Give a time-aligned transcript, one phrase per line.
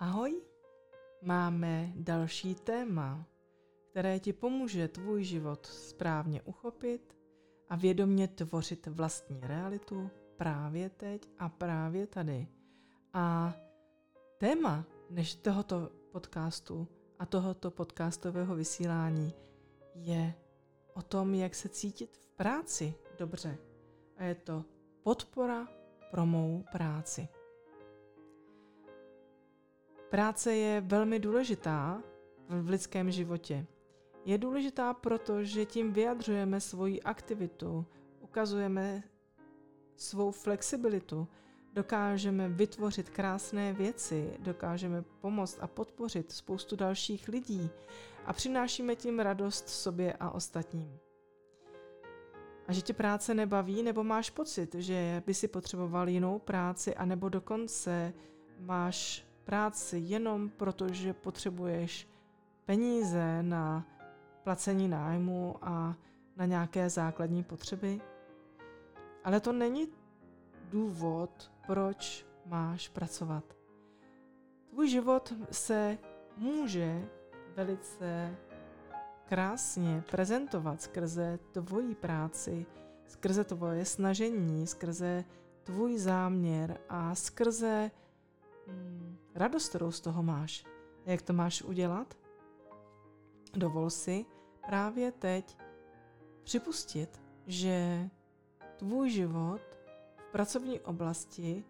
[0.00, 0.42] Ahoj,
[1.22, 3.26] máme další téma,
[3.90, 7.16] které ti pomůže tvůj život správně uchopit
[7.68, 12.48] a vědomě tvořit vlastní realitu právě teď a právě tady.
[13.12, 13.54] A
[14.38, 19.34] téma než tohoto podcastu a tohoto podcastového vysílání
[19.94, 20.34] je
[20.94, 23.58] o tom, jak se cítit v práci dobře.
[24.16, 24.64] A je to
[25.02, 25.68] podpora
[26.10, 27.28] pro mou práci.
[30.10, 32.02] Práce je velmi důležitá
[32.48, 33.66] v lidském životě.
[34.24, 37.86] Je důležitá proto, že tím vyjadřujeme svoji aktivitu,
[38.20, 39.02] ukazujeme
[39.96, 41.28] svou flexibilitu,
[41.72, 47.70] dokážeme vytvořit krásné věci, dokážeme pomoct a podpořit spoustu dalších lidí
[48.26, 50.98] a přinášíme tím radost sobě a ostatním.
[52.68, 57.28] A že tě práce nebaví, nebo máš pocit, že by si potřeboval jinou práci, anebo
[57.28, 58.14] dokonce
[58.58, 62.08] máš práci jenom proto, že potřebuješ
[62.66, 63.86] peníze na
[64.44, 65.96] placení nájmu a
[66.36, 68.00] na nějaké základní potřeby.
[69.24, 69.88] Ale to není
[70.70, 73.44] důvod, proč máš pracovat.
[74.70, 75.98] Tvůj život se
[76.36, 77.08] může
[77.56, 78.36] velice
[79.24, 82.66] krásně prezentovat skrze tvoji práci,
[83.06, 85.24] skrze tvoje snažení, skrze
[85.64, 87.90] tvůj záměr a skrze
[89.34, 90.64] radost, kterou z toho máš.
[91.06, 92.14] A jak to máš udělat?
[93.54, 94.26] Dovol si
[94.66, 95.56] právě teď
[96.42, 98.08] připustit, že
[98.76, 99.60] tvůj život
[100.16, 101.64] v pracovní oblasti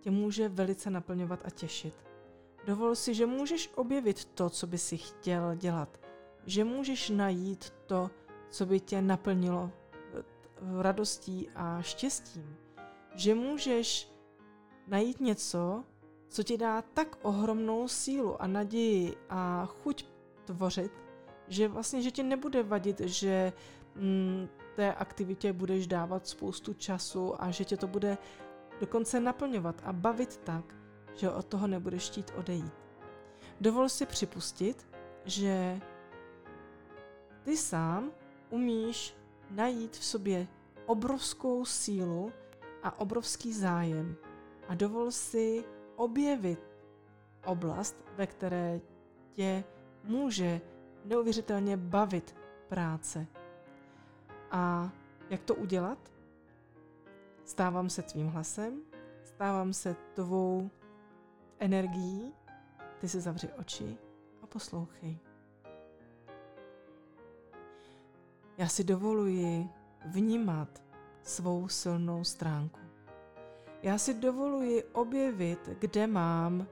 [0.00, 1.94] tě může velice naplňovat a těšit.
[2.66, 6.00] Dovol si, že můžeš objevit to, co by si chtěl dělat.
[6.46, 8.10] Že můžeš najít to,
[8.50, 9.70] co by tě naplnilo
[10.80, 12.56] radostí a štěstím.
[13.14, 14.12] Že můžeš
[14.86, 15.84] najít něco,
[16.28, 20.06] co ti dá tak ohromnou sílu a naději a chuť
[20.44, 20.92] tvořit,
[21.48, 23.52] že vlastně, že ti nebude vadit, že
[23.94, 28.18] mm, té aktivitě budeš dávat spoustu času a že tě to bude
[28.80, 30.74] dokonce naplňovat a bavit tak,
[31.14, 32.72] že od toho nebudeš chtít odejít.
[33.60, 34.88] Dovol si připustit,
[35.24, 35.80] že
[37.42, 38.10] ty sám
[38.50, 39.16] umíš
[39.50, 40.48] najít v sobě
[40.86, 42.32] obrovskou sílu
[42.82, 44.16] a obrovský zájem
[44.68, 45.64] a dovol si
[45.96, 46.60] objevit
[47.46, 48.80] oblast, ve které
[49.32, 49.64] tě
[50.04, 50.60] může
[51.04, 52.36] neuvěřitelně bavit
[52.68, 53.26] práce.
[54.50, 54.92] A
[55.30, 55.98] jak to udělat?
[57.44, 58.80] Stávám se tvým hlasem,
[59.24, 60.70] stávám se tvou
[61.58, 62.34] energií,
[63.00, 63.98] ty si zavři oči
[64.42, 65.18] a poslouchej.
[68.58, 69.68] Já si dovoluji
[70.06, 70.82] vnímat
[71.22, 72.85] svou silnou stránku.
[73.86, 76.66] Já si dovoluji objevit, kde mám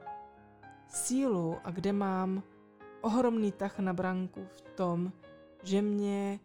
[0.87, 2.43] sílu a kde mám
[3.01, 5.11] ohromný tah na branku v tom,
[5.63, 6.39] že mě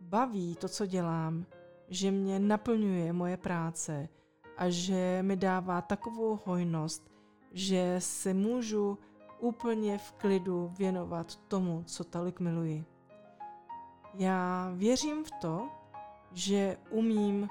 [0.00, 1.46] baví to, co dělám,
[1.88, 4.08] že mě naplňuje moje práce
[4.56, 7.10] a že mi dává takovou hojnost,
[7.52, 8.98] že se můžu
[9.40, 12.84] úplně v klidu věnovat tomu, co tolik miluji.
[14.14, 15.68] Já věřím v to,
[16.32, 17.48] že umím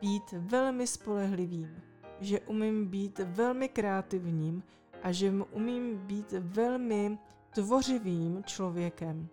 [0.00, 1.82] být velmi spolehlivým,
[2.20, 4.62] že umím být velmi kreativním
[5.02, 7.18] a že umím být velmi
[7.54, 9.28] tvořivým člověkem.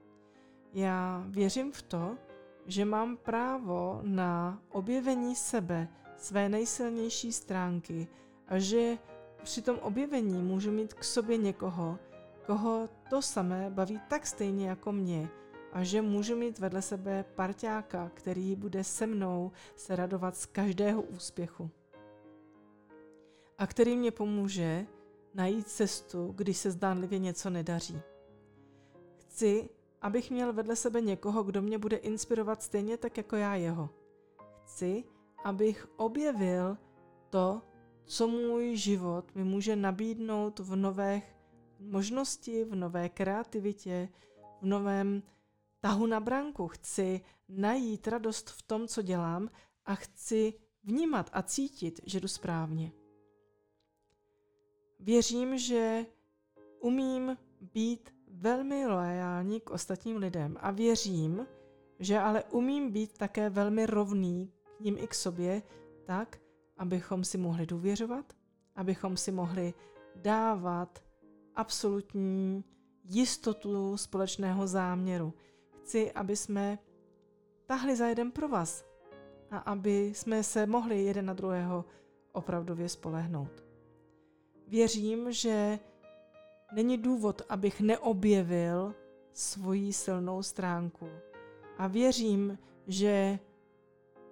[0.73, 2.17] Já věřím v to,
[2.65, 8.07] že mám právo na objevení sebe, své nejsilnější stránky
[8.47, 8.97] a že
[9.43, 11.99] při tom objevení můžu mít k sobě někoho,
[12.45, 15.29] koho to samé baví tak stejně jako mě
[15.73, 21.01] a že můžu mít vedle sebe parťáka, který bude se mnou se radovat z každého
[21.01, 21.71] úspěchu
[23.57, 24.87] a který mě pomůže
[25.33, 28.01] najít cestu, když se zdánlivě něco nedaří.
[29.17, 29.69] Chci,
[30.01, 33.89] abych měl vedle sebe někoho, kdo mě bude inspirovat stejně tak jako já jeho.
[34.63, 35.03] Chci,
[35.43, 36.77] abych objevil
[37.29, 37.61] to,
[38.05, 41.21] co můj život mi může nabídnout v nové
[41.79, 44.09] možnosti, v nové kreativitě,
[44.61, 45.23] v novém
[45.79, 46.67] tahu na branku.
[46.67, 49.49] Chci najít radost v tom, co dělám
[49.85, 50.53] a chci
[50.83, 52.91] vnímat a cítit, že jdu správně.
[55.03, 56.05] Věřím, že
[56.79, 57.37] umím
[57.73, 61.47] být velmi loajální k ostatním lidem a věřím,
[61.99, 65.61] že ale umím být také velmi rovný k ním i k sobě,
[66.05, 66.39] tak,
[66.77, 68.33] abychom si mohli důvěřovat,
[68.75, 69.73] abychom si mohli
[70.15, 71.03] dávat
[71.55, 72.63] absolutní
[73.03, 75.33] jistotu společného záměru.
[75.81, 76.79] Chci, aby jsme
[77.65, 78.85] tahli za jeden pro vás
[79.51, 81.85] a aby jsme se mohli jeden na druhého
[82.31, 83.72] opravdově spolehnout.
[84.73, 85.79] Věřím, že
[86.73, 88.95] není důvod, abych neobjevil
[89.33, 91.09] svoji silnou stránku.
[91.77, 93.39] A věřím, že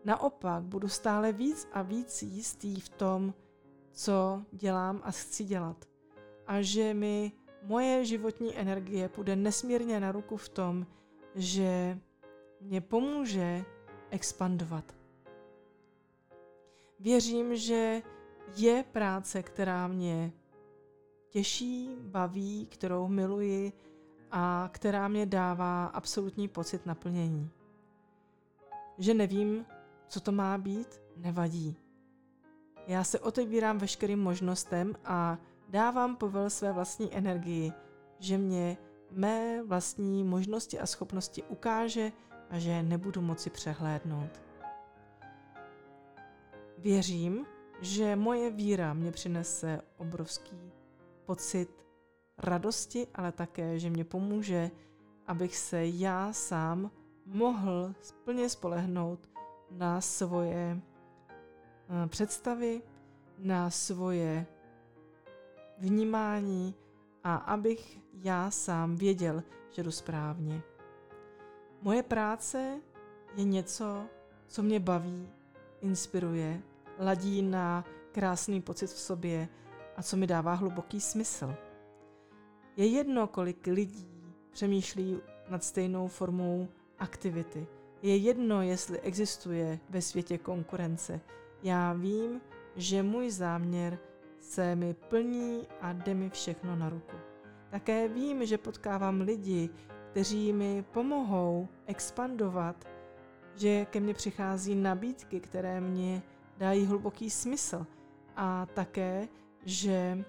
[0.06, 3.34] naopak budu stále víc a víc jistý v tom,
[3.92, 5.86] co dělám a chci dělat.
[6.48, 7.32] A že mi
[7.64, 10.88] moje životní energie půjde nesmírně na ruku v tom,
[11.36, 12.00] že
[12.62, 13.66] mě pomůže
[14.10, 14.96] expandovat.
[17.00, 18.02] Věřím, že
[18.56, 20.32] je práce, která mě
[21.30, 23.74] těší, baví, kterou miluji
[24.32, 27.50] a která mě dává absolutní pocit naplnění.
[28.98, 29.66] Že nevím,
[30.08, 31.78] co to má být, nevadí.
[32.88, 35.38] Já se otevírám veškerým možnostem a
[35.70, 37.74] dávám povel své vlastní energii,
[38.20, 38.78] že mě
[39.12, 42.12] mé vlastní možnosti a schopnosti ukáže
[42.50, 44.42] a že nebudu moci přehlédnout.
[46.78, 47.46] Věřím,
[47.82, 50.72] že moje víra mě přinese obrovský
[51.26, 51.86] pocit
[52.38, 54.72] radosti, ale také, že mě pomůže,
[55.28, 56.92] abych se já sám
[57.26, 57.94] mohl
[58.24, 59.30] plně spolehnout
[59.72, 62.82] na svoje eh, představy,
[63.38, 64.46] na svoje
[65.78, 66.76] vnímání
[67.24, 70.62] a abych já sám věděl, že jdu správně.
[71.82, 72.80] Moje práce
[73.36, 74.06] je něco,
[74.48, 75.30] co mě baví,
[75.82, 76.62] inspiruje,
[77.00, 79.48] ladí na krásný pocit v sobě
[79.98, 81.56] a co mi dává hluboký smysl.
[82.78, 84.08] Je jedno, kolik lidí
[84.52, 86.68] přemýšlí nad stejnou formou
[87.00, 87.68] aktivity.
[88.02, 91.22] Je jedno, jestli existuje ve světě konkurence.
[91.64, 92.42] Já vím,
[92.76, 94.00] že můj záměr
[94.40, 97.16] se mi plní a jde mi všechno na ruku.
[97.70, 99.70] Také vím, že potkávám lidi,
[100.12, 102.88] kteří mi pomohou expandovat,
[103.56, 106.22] že ke mně přichází nabídky, které mě
[106.58, 107.86] dají hluboký smysl
[108.36, 109.28] a také,
[109.66, 110.24] že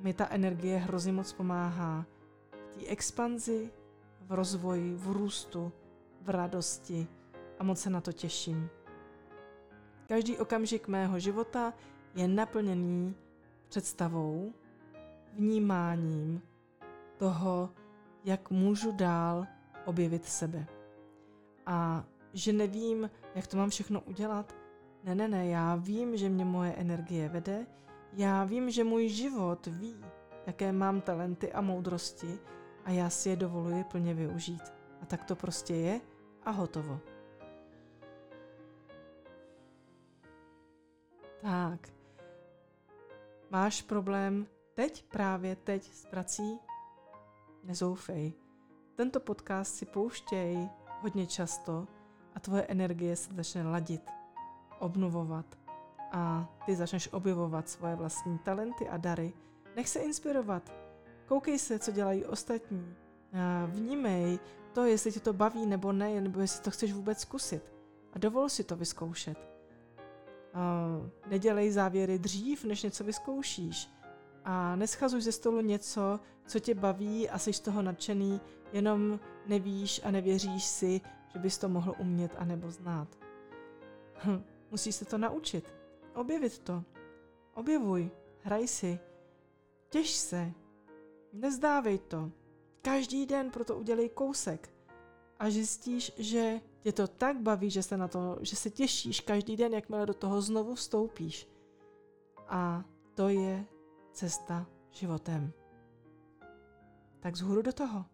[0.00, 2.06] mi ta energie hrozně moc pomáhá
[2.72, 3.70] v té expanzi,
[4.20, 5.72] v rozvoji, v růstu,
[6.22, 7.08] v radosti
[7.58, 8.68] a moc se na to těším.
[10.08, 11.72] Každý okamžik mého života
[12.14, 13.14] je naplněný
[13.68, 14.52] představou,
[15.32, 16.42] vnímáním
[17.16, 17.70] toho,
[18.24, 19.46] jak můžu dál
[19.84, 20.66] objevit sebe.
[21.66, 24.54] A že nevím, jak to mám všechno udělat.
[25.04, 27.66] Ne, ne, ne, já vím, že mě moje energie vede,
[28.12, 30.04] já vím, že můj život ví,
[30.46, 32.38] jaké mám talenty a moudrosti
[32.84, 34.62] a já si je dovoluji plně využít.
[35.02, 36.00] A tak to prostě je
[36.42, 37.00] a hotovo.
[41.42, 41.88] Tak.
[43.50, 46.58] Máš problém teď, právě teď s prací?
[47.64, 48.32] Nezoufej.
[48.94, 50.68] Tento podcast si pouštěj
[51.00, 51.86] hodně často
[52.34, 54.10] a tvoje energie se začne ladit,
[54.78, 55.46] obnovovat
[56.12, 59.32] a ty začneš objevovat svoje vlastní talenty a dary.
[59.76, 60.72] Nech se inspirovat.
[61.26, 62.94] Koukej se, co dělají ostatní.
[63.66, 64.38] Vnímej
[64.72, 67.72] to, jestli ti to baví nebo ne, nebo jestli to chceš vůbec zkusit.
[68.12, 69.38] A dovol si to vyzkoušet.
[71.30, 73.90] Nedělej závěry dřív, než něco vyzkoušíš.
[74.44, 78.40] A neschazuj ze stolu něco, co tě baví a jsi z toho nadšený,
[78.72, 81.00] jenom nevíš a nevěříš si,
[81.32, 83.08] že bys to mohl umět a nebo znát.
[84.24, 84.44] Hm,
[84.74, 85.74] musíš se to naučit.
[86.14, 86.84] Objevit to.
[87.54, 88.10] Objevuj,
[88.40, 88.98] hraj si.
[89.88, 90.52] Těž se.
[91.32, 92.32] Nezdávej to.
[92.82, 94.70] Každý den proto udělej kousek.
[95.38, 99.56] A zjistíš, že tě to tak baví, že se na to, že se těšíš každý
[99.56, 101.48] den, jakmile do toho znovu vstoupíš.
[102.48, 102.84] A
[103.14, 103.64] to je
[104.12, 105.52] cesta životem.
[107.20, 108.04] Tak zhůru do toho.